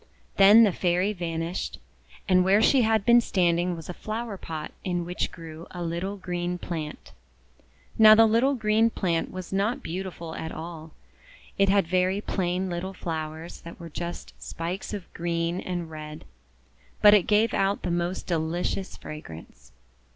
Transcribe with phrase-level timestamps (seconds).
[0.37, 1.77] Then the Fairy vanished,
[2.27, 6.17] and where she had been standing was a flower pot in which grew a little
[6.17, 7.11] green plant.
[7.99, 10.89] Now the little green plant was not beautiful at all.
[11.59, 16.25] It had very plain little flowers that were just spikes of green and red;
[17.03, 19.71] but it gave out the most delicious fragrance.